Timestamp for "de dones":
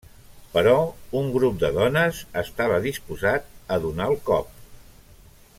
1.65-2.23